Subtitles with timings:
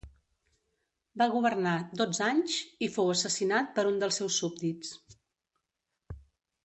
[1.21, 2.55] Va governar dotze anys
[2.87, 4.95] i fou assassinat per un dels seus súbdits.